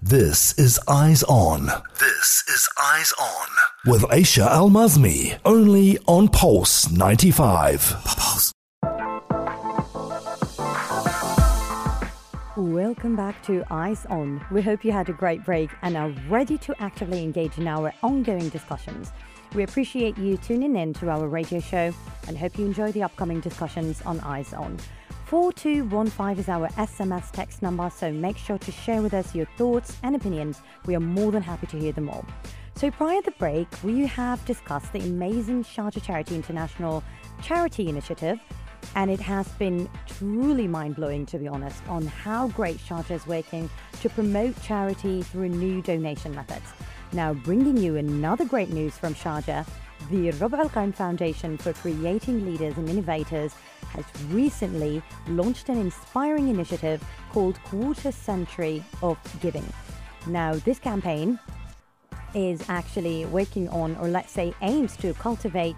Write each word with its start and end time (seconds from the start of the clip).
This 0.00 0.56
is 0.56 0.78
Eyes 0.86 1.24
On. 1.24 1.66
This 1.98 2.44
is 2.46 2.68
Eyes 2.80 3.12
On. 3.20 3.48
With 3.84 4.02
Aisha 4.02 4.46
Al 4.46 4.70
Mazmi. 4.70 5.36
Only 5.44 5.98
on 6.06 6.28
Pulse 6.28 6.88
95. 6.88 7.96
Pulse. 8.04 8.52
Welcome 12.56 13.16
back 13.16 13.42
to 13.46 13.64
Eyes 13.72 14.06
On. 14.08 14.40
We 14.52 14.62
hope 14.62 14.84
you 14.84 14.92
had 14.92 15.08
a 15.08 15.12
great 15.12 15.44
break 15.44 15.70
and 15.82 15.96
are 15.96 16.14
ready 16.28 16.58
to 16.58 16.80
actively 16.80 17.24
engage 17.24 17.58
in 17.58 17.66
our 17.66 17.92
ongoing 18.04 18.50
discussions. 18.50 19.10
We 19.52 19.64
appreciate 19.64 20.16
you 20.16 20.36
tuning 20.36 20.76
in 20.76 20.94
to 20.94 21.10
our 21.10 21.26
radio 21.26 21.58
show 21.58 21.92
and 22.28 22.38
hope 22.38 22.56
you 22.56 22.66
enjoy 22.66 22.92
the 22.92 23.02
upcoming 23.02 23.40
discussions 23.40 24.00
on 24.02 24.20
Eyes 24.20 24.52
On. 24.52 24.78
4215 25.28 26.38
is 26.38 26.48
our 26.48 26.68
SMS 26.68 27.30
text 27.32 27.60
number, 27.60 27.90
so 27.90 28.10
make 28.10 28.38
sure 28.38 28.56
to 28.56 28.72
share 28.72 29.02
with 29.02 29.12
us 29.12 29.34
your 29.34 29.44
thoughts 29.58 29.94
and 30.02 30.16
opinions. 30.16 30.62
We 30.86 30.96
are 30.96 31.00
more 31.00 31.30
than 31.30 31.42
happy 31.42 31.66
to 31.66 31.78
hear 31.78 31.92
them 31.92 32.08
all. 32.08 32.24
So, 32.76 32.90
prior 32.90 33.20
to 33.20 33.26
the 33.26 33.36
break, 33.36 33.68
we 33.84 34.06
have 34.06 34.42
discussed 34.46 34.90
the 34.94 35.00
amazing 35.00 35.64
Sharjah 35.64 36.02
Charity 36.02 36.34
International 36.34 37.04
charity 37.42 37.90
initiative, 37.90 38.40
and 38.94 39.10
it 39.10 39.20
has 39.20 39.46
been 39.58 39.86
truly 40.06 40.66
mind 40.66 40.96
blowing, 40.96 41.26
to 41.26 41.36
be 41.36 41.46
honest, 41.46 41.86
on 41.88 42.06
how 42.06 42.48
great 42.48 42.78
Sharjah 42.78 43.10
is 43.10 43.26
working 43.26 43.68
to 44.00 44.08
promote 44.08 44.58
charity 44.62 45.20
through 45.20 45.50
new 45.50 45.82
donation 45.82 46.34
methods. 46.34 46.72
Now, 47.12 47.34
bringing 47.34 47.76
you 47.76 47.96
another 47.96 48.46
great 48.46 48.70
news 48.70 48.96
from 48.96 49.14
Sharjah 49.14 49.66
the 50.10 50.30
Rubu' 50.32 50.70
Qarn 50.70 50.94
Foundation 50.94 51.58
for 51.58 51.74
Creating 51.74 52.46
Leaders 52.46 52.78
and 52.78 52.88
Innovators 52.88 53.52
has 53.88 54.04
recently 54.30 55.02
launched 55.28 55.68
an 55.68 55.78
inspiring 55.78 56.48
initiative 56.48 57.02
called 57.30 57.62
Quarter 57.64 58.12
Century 58.12 58.84
of 59.02 59.18
Giving. 59.40 59.66
Now, 60.26 60.54
this 60.54 60.78
campaign 60.78 61.38
is 62.34 62.62
actually 62.68 63.24
working 63.26 63.68
on, 63.70 63.96
or 63.96 64.08
let's 64.08 64.32
say, 64.32 64.52
aims 64.62 64.96
to 64.98 65.14
cultivate 65.14 65.76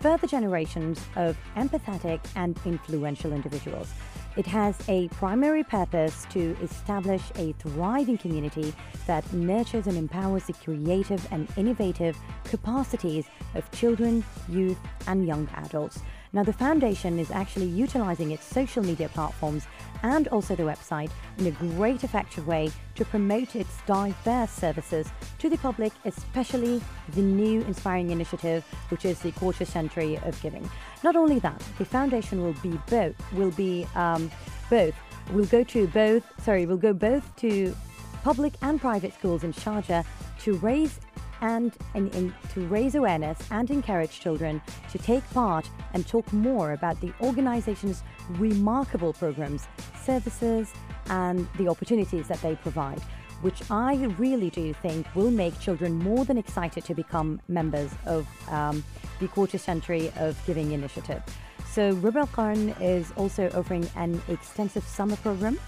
further 0.00 0.26
generations 0.26 1.00
of 1.16 1.36
empathetic 1.56 2.20
and 2.34 2.58
influential 2.64 3.32
individuals. 3.32 3.92
It 4.34 4.46
has 4.46 4.78
a 4.88 5.08
primary 5.08 5.62
purpose 5.62 6.26
to 6.30 6.56
establish 6.62 7.20
a 7.36 7.52
thriving 7.58 8.16
community 8.16 8.72
that 9.06 9.30
nurtures 9.30 9.86
and 9.86 9.98
empowers 9.98 10.44
the 10.46 10.54
creative 10.54 11.26
and 11.30 11.46
innovative 11.58 12.16
capacities 12.44 13.26
of 13.54 13.70
children, 13.72 14.24
youth, 14.48 14.78
and 15.06 15.26
young 15.26 15.48
adults. 15.56 16.00
Now, 16.32 16.42
the 16.42 16.52
foundation 16.54 17.18
is 17.18 17.30
actually 17.30 17.66
utilizing 17.66 18.30
its 18.30 18.46
social 18.46 18.82
media 18.82 19.10
platforms 19.10 19.66
and 20.02 20.28
also 20.28 20.56
the 20.56 20.62
website 20.62 21.10
in 21.36 21.48
a 21.48 21.50
great 21.50 22.02
effective 22.02 22.46
way 22.46 22.70
to 22.94 23.04
promote 23.04 23.54
its 23.54 23.82
diverse 23.86 24.50
services 24.50 25.08
to 25.40 25.50
the 25.50 25.58
public, 25.58 25.92
especially 26.06 26.80
the 27.10 27.20
new 27.20 27.60
inspiring 27.62 28.10
initiative, 28.10 28.64
which 28.88 29.04
is 29.04 29.18
the 29.18 29.32
quarter 29.32 29.66
century 29.66 30.18
of 30.24 30.40
giving. 30.40 30.70
Not 31.02 31.16
only 31.16 31.38
that, 31.40 31.60
the 31.78 31.84
foundation 31.84 32.42
will 32.42 32.54
be 32.62 32.78
both 32.88 33.14
will 33.32 33.50
be 33.52 33.86
um, 33.94 34.30
both. 34.70 34.94
Will 35.32 35.46
go 35.46 35.62
to 35.64 35.86
both 35.88 36.24
sorry 36.42 36.66
will 36.66 36.76
go 36.76 36.92
both 36.92 37.34
to 37.36 37.74
public 38.22 38.54
and 38.62 38.80
private 38.80 39.14
schools 39.14 39.44
in 39.44 39.52
Sharjah 39.52 40.04
to 40.40 40.54
raise 40.58 41.00
and, 41.40 41.72
and, 41.94 42.14
and, 42.14 42.32
to 42.54 42.60
raise 42.68 42.94
awareness 42.94 43.36
and 43.50 43.68
encourage 43.70 44.20
children 44.20 44.62
to 44.90 44.98
take 44.98 45.28
part 45.30 45.68
and 45.92 46.06
talk 46.06 46.32
more 46.32 46.72
about 46.72 47.00
the 47.00 47.12
organization's 47.20 48.02
remarkable 48.30 49.12
programs, 49.12 49.66
services, 50.04 50.72
and 51.06 51.48
the 51.58 51.68
opportunities 51.68 52.28
that 52.28 52.40
they 52.42 52.54
provide, 52.54 53.02
which 53.42 53.70
I 53.70 53.94
really 54.18 54.50
do 54.50 54.72
think 54.72 55.06
will 55.14 55.30
make 55.30 55.58
children 55.60 55.92
more 55.94 56.24
than 56.24 56.38
excited 56.38 56.84
to 56.86 56.94
become 56.94 57.40
members 57.48 57.90
of 58.06 58.26
um, 58.48 58.82
the 59.20 59.28
Quarter 59.28 59.58
Century 59.58 60.12
of 60.16 60.36
Giving 60.46 60.72
initiative. 60.72 61.22
So, 61.70 61.94
Rubu' 61.96 62.28
Qarn 62.28 62.74
is 62.80 63.12
also 63.16 63.50
offering 63.54 63.88
an 63.96 64.20
extensive 64.28 64.84
summer 64.84 65.16
program 65.16 65.58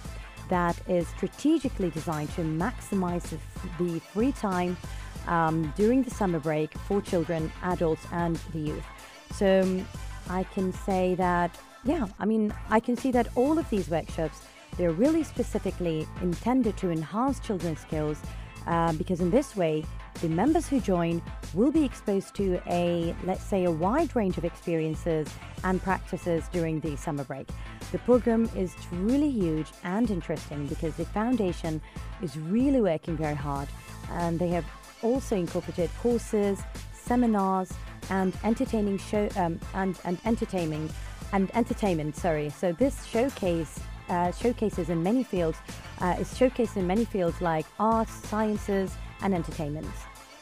that 0.49 0.77
is 0.89 1.09
strategically 1.09 1.91
designed 1.91 2.31
to 2.35 2.43
maximize 2.43 3.39
the 3.79 4.01
free 4.01 4.33
time 4.33 4.77
um, 5.27 5.73
during 5.77 6.03
the 6.03 6.11
summer 6.11 6.39
break 6.39 6.77
for 6.81 7.01
children, 7.01 7.51
adults, 7.63 8.07
and 8.13 8.37
the 8.53 8.59
youth. 8.59 8.85
So 9.33 9.63
um, 9.63 9.89
I 10.29 10.45
can 10.45 10.73
say 10.73 11.15
that, 11.17 11.59
yeah, 11.85 12.07
I 12.19 12.27
mean, 12.27 12.55
I 12.69 12.81
can 12.81 12.97
see 12.97 13.11
that 13.13 13.29
all 13.35 13.59
of 13.59 13.69
these 13.71 13.89
workshops, 13.89 14.43
they're 14.77 14.93
really 14.93 15.25
specifically 15.25 16.07
intended 16.23 16.77
to 16.79 16.91
enhance 16.91 17.41
children's 17.41 17.81
skills 17.81 18.19
uh, 18.67 18.93
because 18.95 19.21
in 19.21 19.31
this 19.31 19.55
way, 19.57 19.85
the 20.21 20.29
members 20.29 20.69
who 20.69 20.81
join 20.81 21.21
will 21.55 21.73
be 21.73 21.85
exposed 21.85 22.35
to 22.37 22.61
a, 22.69 23.15
let's 23.25 23.45
say, 23.45 23.65
a 23.65 23.71
wide 23.71 24.15
range 24.15 24.39
of 24.39 24.45
experiences 24.45 25.29
and 25.65 25.83
practices 25.83 26.49
during 26.53 26.81
the 26.81 26.97
summer 26.97 27.25
break. 27.25 27.49
The 27.93 27.99
program 27.99 28.49
is 28.57 28.75
truly 28.89 29.31
huge 29.31 29.69
and 29.83 30.11
interesting 30.11 30.67
because 30.67 30.95
the 30.95 31.05
foundation 31.07 31.81
is 32.23 32.37
really 32.39 32.81
working 32.81 33.17
very 33.17 33.35
hard 33.35 33.69
and 34.11 34.39
they 34.39 34.49
have 34.49 34.65
also 35.03 35.37
incorporated 35.37 35.91
courses, 36.01 36.61
seminars, 36.93 37.73
and 38.11 38.37
entertaining 38.45 38.99
show 38.99 39.29
um, 39.37 39.59
and 39.75 39.99
and 40.05 40.19
entertaining 40.25 40.91
and 41.33 41.51
entertainment. 41.55 42.17
Sorry. 42.17 42.51
So 42.51 42.73
this 42.73 43.05
showcase 43.05 43.81
uh, 44.09 44.33
showcases 44.33 44.91
in 44.91 45.03
many 45.03 45.23
fields 45.23 45.59
uh, 46.01 46.17
is 46.19 46.29
showcased 46.35 46.77
in 46.77 46.87
many 46.87 47.05
fields 47.05 47.41
like 47.41 47.67
arts, 47.79 48.13
sciences, 48.29 48.95
and 49.23 49.35
entertainment. 49.35 49.87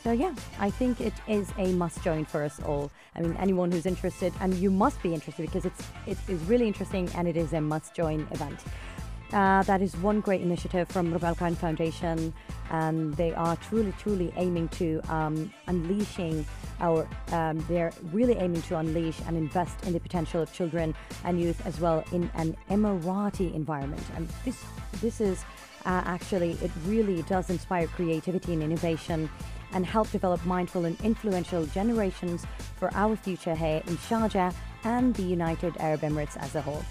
So 0.03 0.11
yeah, 0.11 0.35
I 0.59 0.69
think 0.69 1.01
it 1.01 1.13
is 1.29 1.53
a 1.59 1.73
must 1.75 2.03
join 2.03 2.25
for 2.25 2.43
us 2.43 2.61
all. 2.63 2.91
I 3.15 3.21
mean, 3.21 3.37
anyone 3.39 3.71
who's 3.71 3.87
interested, 3.87 4.33
and 4.41 4.53
you 4.55 4.71
must 4.71 5.01
be 5.01 5.15
interested 5.15 5.43
because 5.43 5.65
it's 5.65 5.83
it 6.07 6.19
is 6.29 6.41
really 6.45 6.67
interesting 6.67 7.09
and 7.15 7.29
it 7.29 7.37
is 7.37 7.53
a 7.53 7.61
must 7.61 7.95
join 7.95 8.27
event. 8.33 8.59
Uh, 9.33 9.63
that 9.63 9.81
is 9.81 9.97
one 9.97 10.21
great 10.21 10.43
initiative 10.43 10.87
from 10.89 11.11
Rubu' 11.11 11.35
Qarn 11.37 11.57
Foundation, 11.57 12.35
and 12.71 13.15
they 13.15 13.33
are 13.33 13.57
truly, 13.57 13.93
truly 13.99 14.31
aiming 14.37 14.69
to 14.69 15.01
um, 15.09 15.51
unleashing 15.69 16.45
our. 16.81 17.09
Um, 17.33 17.65
they're 17.67 17.93
really 18.13 18.35
aiming 18.35 18.61
to 18.63 18.77
unleash 18.77 19.19
and 19.27 19.37
invest 19.39 19.87
in 19.87 19.95
the 19.95 20.01
potential 20.01 20.43
of 20.43 20.53
children 20.53 20.95
and 21.25 21.41
youth 21.41 21.65
as 21.67 21.81
well 21.81 22.05
in 22.13 22.31
an 22.35 22.55
Emirati 22.69 23.55
environment. 23.55 24.03
And 24.17 24.29
this, 24.45 24.63
this 25.01 25.21
is 25.21 25.45
uh, 25.87 26.03
actually, 26.05 26.53
it 26.63 26.71
really 26.87 27.23
does 27.23 27.49
inspire 27.49 27.87
creativity 27.87 28.53
and 28.53 28.63
innovation 28.63 29.31
and 29.73 29.87
help 29.87 30.11
develop 30.11 30.45
mindful 30.45 30.85
and 30.85 31.01
influential 31.01 31.65
generations 31.67 32.45
for 32.77 32.91
our 32.95 33.17
future 33.17 33.55
here 33.55 33.83
in 33.87 33.97
Sharjah 33.97 34.55
and 34.85 35.15
the 35.15 35.23
United 35.23 35.75
Arab 35.79 36.03
Emirates 36.03 36.37
as 36.37 36.55
a 36.55 36.61
whole. 36.61 36.85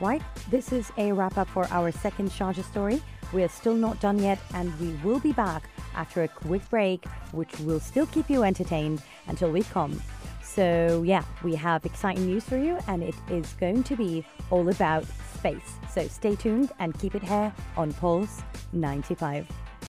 Right, 0.00 0.22
this 0.48 0.70
is 0.70 0.92
a 0.96 1.10
wrap 1.12 1.38
up 1.38 1.48
for 1.48 1.66
our 1.72 1.90
second 1.90 2.30
Sharjah 2.30 2.62
story. 2.62 3.02
We 3.32 3.42
are 3.42 3.48
still 3.48 3.74
not 3.74 3.98
done 3.98 4.20
yet, 4.20 4.38
and 4.54 4.72
we 4.78 4.92
will 5.02 5.18
be 5.18 5.32
back 5.32 5.64
after 5.96 6.22
a 6.22 6.28
quick 6.28 6.68
break, 6.70 7.04
which 7.32 7.58
will 7.60 7.80
still 7.80 8.06
keep 8.06 8.30
you 8.30 8.44
entertained 8.44 9.02
until 9.26 9.50
we 9.50 9.62
come. 9.64 10.00
So, 10.40 11.02
yeah, 11.04 11.24
we 11.42 11.56
have 11.56 11.84
exciting 11.84 12.26
news 12.26 12.44
for 12.44 12.56
you, 12.56 12.78
and 12.86 13.02
it 13.02 13.16
is 13.28 13.52
going 13.54 13.82
to 13.82 13.96
be 13.96 14.24
all 14.50 14.68
about 14.68 15.04
space. 15.34 15.74
So, 15.92 16.06
stay 16.06 16.36
tuned 16.36 16.70
and 16.78 16.96
keep 16.98 17.16
it 17.16 17.22
here 17.22 17.52
on 17.76 17.92
Pulse 17.94 18.42
95. 18.72 19.48